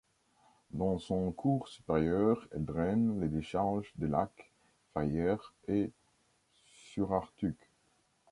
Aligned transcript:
Dans 0.71 0.97
son 0.97 1.31
cours 1.31 1.67
supérieur, 1.67 2.47
elle 2.53 2.65
draine 2.65 3.21
les 3.21 3.27
décharges 3.27 3.91
des 3.97 4.07
lacs 4.07 4.51
Ferrière 4.95 5.53
et 5.67 5.91
Siurartuuq. 6.87 7.69